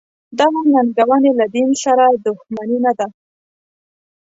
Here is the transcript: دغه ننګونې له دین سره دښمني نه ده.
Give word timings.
دغه 0.39 0.59
ننګونې 0.73 1.31
له 1.39 1.45
دین 1.55 1.69
سره 1.83 2.03
دښمني 2.25 2.77
نه 2.85 2.91
ده. 2.99 3.07